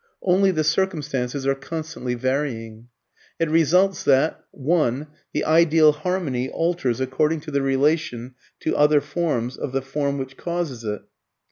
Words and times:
Only 0.23 0.49
the 0.49 0.63
circumstances 0.63 1.45
are 1.45 1.53
constantly 1.53 2.15
varying. 2.15 2.87
It 3.37 3.51
results 3.51 4.01
that: 4.05 4.43
(1) 4.49 5.05
The 5.31 5.45
ideal 5.45 5.91
harmony 5.91 6.49
alters 6.49 6.99
according 6.99 7.41
to 7.41 7.51
the 7.51 7.61
relation 7.61 8.33
to 8.61 8.75
other 8.75 8.99
forms 8.99 9.57
of 9.57 9.73
the 9.73 9.83
form 9.83 10.17
which 10.17 10.37
causes 10.37 10.83
it. 10.83 11.03